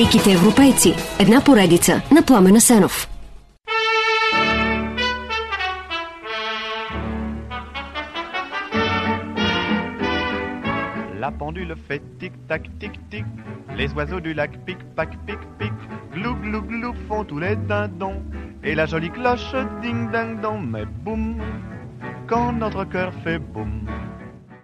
[0.00, 0.94] Великите европейци.
[1.18, 3.08] Една поредица на Пламена Сенов.
[11.22, 13.26] La pendule fait tic-tac, tic-tic.
[13.78, 15.76] Les oiseaux du lac pic-pac, pic-pic.
[16.14, 18.20] Glou, glou, glou font tous les dindons.
[18.68, 20.60] Et la jolie cloche ding-ding-dong.
[20.72, 21.24] Mais boum,
[22.30, 23.72] quand notre cœur fait boum.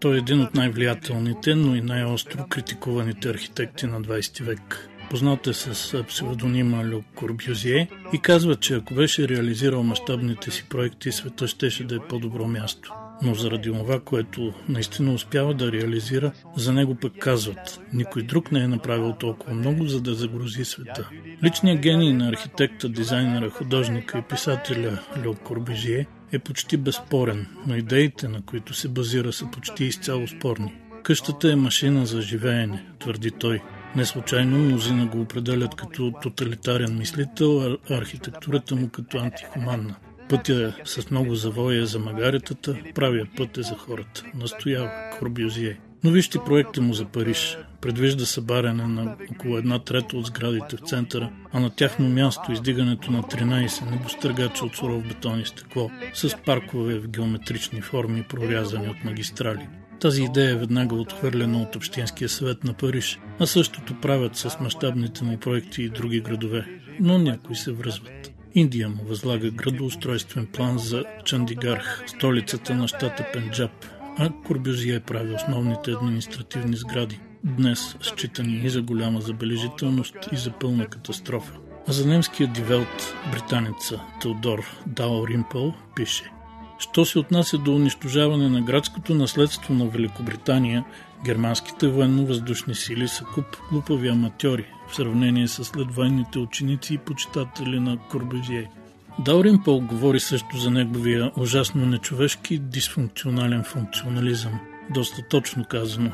[0.00, 4.89] Той е един от най-влиятелните, но и най-остро критикуваните архитекти на 20 век.
[5.10, 11.12] Познат е с псевдонима Люк Корбюзие и казва, че ако беше реализирал мащабните си проекти,
[11.12, 12.92] света щеше да е по-добро място.
[13.22, 18.60] Но заради това, което наистина успява да реализира, за него пък казват, никой друг не
[18.60, 21.08] е направил толкова много, за да загрози света.
[21.44, 28.28] Личният гений на архитекта, дизайнера, художника и писателя Люк Корбюзие е почти безспорен, но идеите,
[28.28, 30.74] на които се базира, са почти изцяло спорни.
[31.02, 33.60] Къщата е машина за живеене, твърди той.
[33.96, 39.94] Не случайно мнозина го определят като тоталитарен мислител, а архитектурата му като антихуманна.
[40.28, 44.24] Пътя е с много завоя за магаретата, правия път е за хората.
[44.34, 45.80] Настоява Корбюзие.
[46.04, 47.58] Но вижте проекта му за Париж.
[47.80, 53.10] Предвижда събаряне на около една трета от сградите в центъра, а на тяхно място издигането
[53.10, 59.04] на 13 небостъргача от суров бетон и стекло, с паркове в геометрични форми, прорязани от
[59.04, 59.68] магистрали.
[60.00, 65.24] Тази идея е веднага отхвърлена от Общинския съвет на Париж, а същото правят с мащабните
[65.24, 66.66] му проекти и други градове,
[67.00, 68.32] но някои се връзват.
[68.54, 73.70] Индия му възлага градоустройствен план за Чандигарх, столицата на щата Пенджаб,
[74.18, 80.86] а Корбюзие прави основните административни сгради, днес считани и за голяма забележителност и за пълна
[80.86, 81.52] катастрофа.
[81.88, 86.30] А за немския дивелт британеца Теодор Дао Римпъл пише–
[86.80, 90.84] Що се отнася до унищожаване на градското наследство на Великобритания,
[91.24, 97.98] германските военно-въздушни сили са куп глупави аматьори в сравнение с следвойните ученици и почитатели на
[98.10, 98.70] Корбезие.
[99.18, 104.60] Даурин Пол говори също за неговия ужасно нечовешки дисфункционален функционализъм.
[104.90, 106.12] Доста точно казано.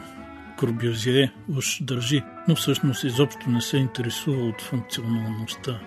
[0.59, 5.81] Корбюзие уж държи, но всъщност изобщо не се интересува от функционалността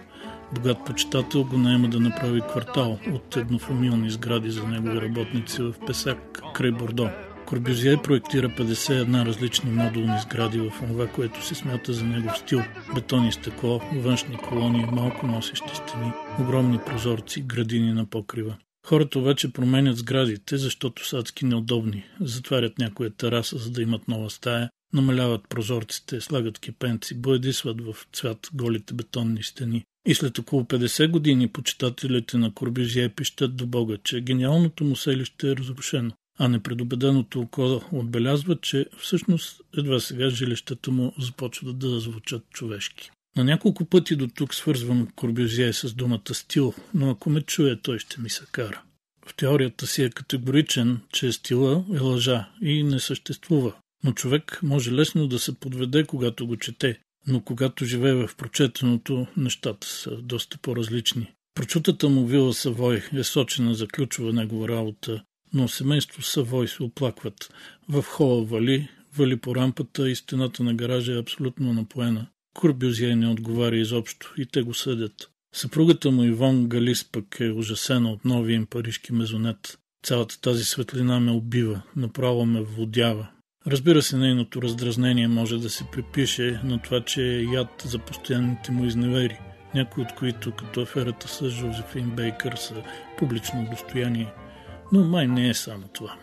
[0.55, 6.41] богат почитател го наема да направи квартал от еднофамилни сгради за негови работници в Песак
[6.53, 7.09] край Бордо.
[7.45, 12.61] Корбюзие проектира 51 различни модулни сгради в това, което се смята за негов стил.
[12.95, 18.55] Бетон и стъкло, външни колони, малко носещи стени, огромни прозорци, градини на покрива.
[18.87, 22.03] Хората обаче променят сградите, защото са адски неудобни.
[22.21, 28.49] Затварят някоя тераса, за да имат нова стая, намаляват прозорците, слагат кипенци, боядисват в цвят
[28.53, 29.83] голите бетонни стени.
[30.05, 35.51] И след около 50 години почитателите на Корбюзие пищат до Бога, че гениалното му селище
[35.51, 42.49] е разрушено, а непредобеденото око отбелязва, че всъщност едва сега жилищата му започват да звучат
[42.49, 43.11] човешки.
[43.37, 47.99] На няколко пъти до тук свързвам Корбюзие с думата стил, но ако ме чуе, той
[47.99, 48.81] ще ми се кара.
[49.25, 53.73] В теорията си е категоричен, че стила е лъжа и не съществува.
[54.03, 59.27] Но човек може лесно да се подведе, когато го чете, но когато живее в прочетеното,
[59.37, 61.33] нещата са доста по-различни.
[61.55, 65.23] Прочутата му вила Савой е сочена за ключова негова работа,
[65.53, 67.53] но семейство Савой се оплакват.
[67.89, 72.27] В хола вали, вали по рампата и стената на гаража е абсолютно напоена.
[72.53, 75.29] Курбюзия не отговаря изобщо и те го съдят.
[75.53, 79.79] Съпругата му Ивон Галис пък е ужасена от новия им парижки мезонет.
[80.03, 83.27] Цялата тази светлина ме убива, направо ме водява.
[83.67, 88.71] Разбира се, нейното раздразнение може да се припише на това, че е яд за постоянните
[88.71, 89.39] му изневери,
[89.75, 92.83] някои от които, като аферата с Жозефин Бейкър, са
[93.17, 94.27] публично достояние.
[94.91, 96.15] Но май не е само това.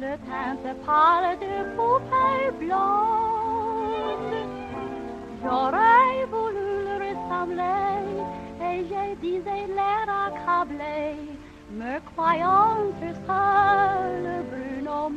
[0.00, 3.29] le teinte pâle de poupée blonde.
[11.78, 15.10] Me croyant que seul Bruno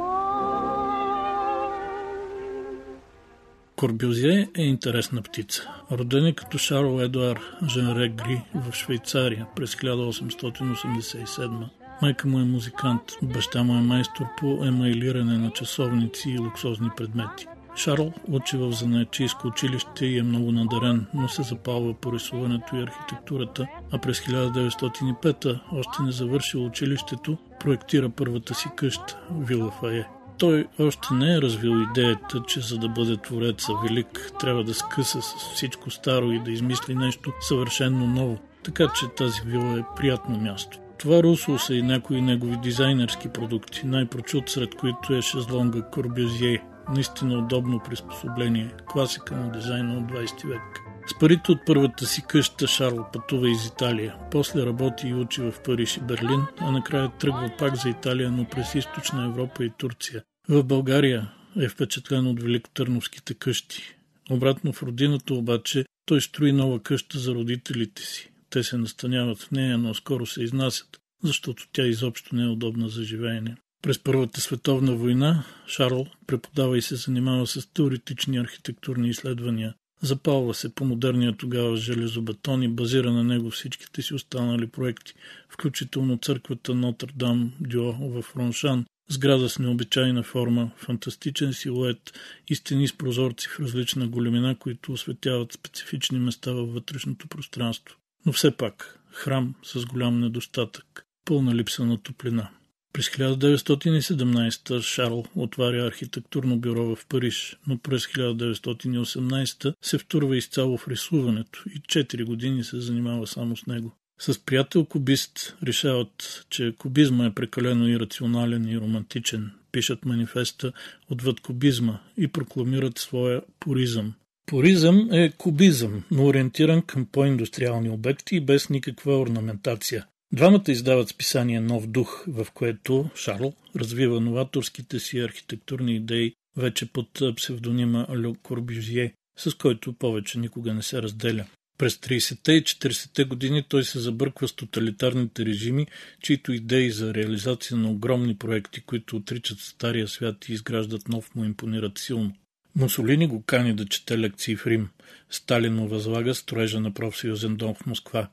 [3.76, 5.70] Корбюзие е интересна птица.
[5.92, 11.70] Роден е като Шарл Едуар Женре Гри в Швейцария през 1887.
[12.02, 17.48] Майка му е музикант, баща му е майстор по емайлиране на часовници и луксозни предмети.
[17.76, 22.82] Шарл учи в занаячийско училище и е много надарен, но се запалва по рисуването и
[22.82, 30.08] архитектурата, а през 1905 още не завършил училището, проектира първата си къща– Вила Фае.
[30.38, 35.22] Той още не е развил идеята, че за да бъде твореца велик, трябва да скъса
[35.22, 38.38] с всичко старо и да измисли нещо съвършенно ново.
[38.64, 40.78] Така че тази вила е приятно място.
[41.00, 47.38] това русло са и някои негови дизайнерски продукти, най-прочут сред които е шезлонга Корбюзие, наистина
[47.38, 50.62] удобно приспособление, класика на дизайна от 20 век.
[51.08, 54.16] С парите от първата си къща Шарл пътува из Италия.
[54.32, 58.46] После работи и учи в Париж и Берлин, а накрая тръгва пак за Италия, но
[58.46, 60.24] през източна Европа и Турция.
[60.50, 61.32] В България
[61.62, 63.96] е впечатлен от великотърновските къщи.
[64.30, 68.32] Обратно в родината обаче той строи нова къща за родителите си.
[68.50, 72.90] Те се настаняват в нея, но скоро се изнасят, защото тя изобщо не е удобна
[72.90, 73.56] за живеене.
[73.84, 79.74] През Първата световна война Шарл преподава и се занимава с теоретични архитектурни изследвания.
[80.02, 85.14] Запалва се по модерния тогава железобетон и базира на него всичките си останали проекти,
[85.50, 92.98] включително църквата Нотр-Дам Дюо в Роншан, сграда с необичайна форма, фантастичен силует и стени с
[92.98, 97.98] прозорци в различна големина, които осветяват специфични места във вътрешното пространство.
[98.26, 102.50] Но все пак, храм с голям недостатък, пълна липса на топлина.
[102.94, 110.88] През 1917 Шарл отваря архитектурно бюро в Париж, но през 1918 се втурва изцяло в
[110.88, 113.92] рисуването и 4 години се занимава само с него.
[114.20, 119.52] С приятел кубист решават, че кубизма е прекалено ирационален и романтичен.
[119.72, 120.72] Пишат манифеста
[121.10, 124.14] отвъд кубизма и прокламират своя пуризъм.
[124.46, 130.06] Пуризъм е кубизъм, но ориентиран към по-индустриални обекти и без никаква орнаментация.
[130.34, 137.20] Двамата издават списание Нов дух, в което Шарл развива новаторските си архитектурни идеи вече под
[137.36, 141.46] псевдонима Ле Корбюзие, с който повече никога не се разделя.
[141.78, 145.88] През 30-те и 40-те години той се забърква с тоталитарните режими,
[146.22, 151.44] чието идеи за реализация на огромни проекти, които отричат стария свят и изграждат нов, му
[151.44, 152.34] импонират силно.
[152.76, 154.90] Мусолини го кани да чете лекции в Рим.
[155.30, 158.30] Сталин му възлага строежа на профсъюзен дом в Москва.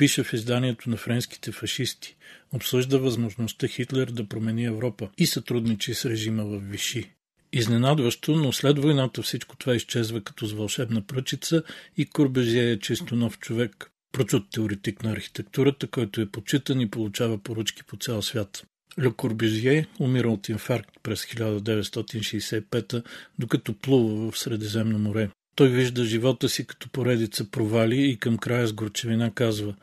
[0.00, 2.16] Пише в изданието на френските фашисти.
[2.52, 7.10] Обсъжда възможността Хитлер да промени Европа и сътрудничи с режима в Виши.
[7.52, 11.62] Изненадващо, но след войната всичко това изчезва като с вълшебна пръчица
[11.96, 17.38] и Курбезие е чисто нов човек, прочут теоретик на архитектурата, който е почитан и получава
[17.38, 18.64] поръчки по цял свят.
[18.98, 23.02] Ле Корбюзие умира от инфаркт през 1965
[23.38, 25.30] докато плува в Средиземно море.
[25.54, 29.74] Той вижда живота си като поредица провали и към края с горчевина казва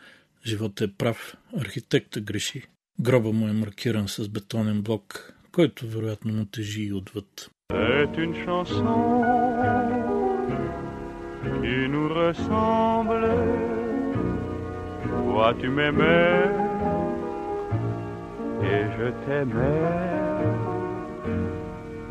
[0.46, 2.64] Животът е прав, архитекта греши.
[3.00, 7.50] Гроба му е маркиран с бетонен блок, който вероятно му тежи и отвъд.
[7.72, 8.34] C'est une.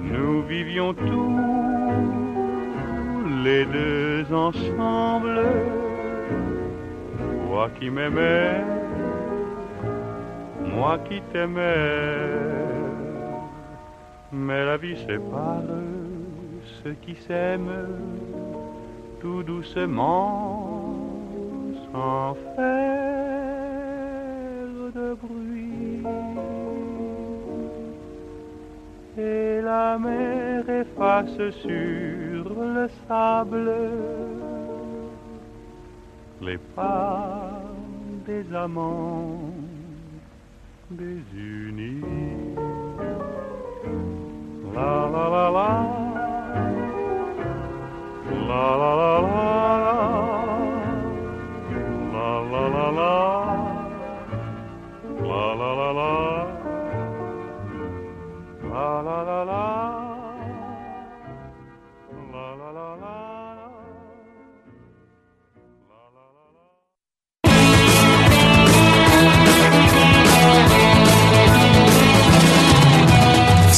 [0.02, 2.25] Nous vivions tous
[3.46, 5.40] les deux ensemble.
[7.46, 8.64] Toi qui m'aimais,
[10.74, 12.34] moi qui t'aimais.
[14.32, 15.62] Mais la vie sépare
[16.82, 17.86] ceux qui s'aiment
[19.20, 20.96] tout doucement
[21.92, 23.06] sans faire
[24.98, 25.45] de bruit.
[29.18, 32.44] Et la mer efface sur
[32.74, 33.72] le sable
[36.42, 37.62] les pas
[38.26, 39.40] des amants
[40.90, 42.02] désunis.
[44.74, 45.70] La la la la.
[48.48, 49.05] La la la